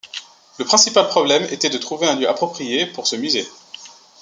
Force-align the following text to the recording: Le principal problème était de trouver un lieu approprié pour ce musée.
Le 0.57 0.65
principal 0.65 1.07
problème 1.09 1.45
était 1.51 1.69
de 1.69 1.77
trouver 1.77 2.07
un 2.07 2.15
lieu 2.15 2.27
approprié 2.27 2.87
pour 2.87 3.05
ce 3.05 3.15
musée. 3.17 3.47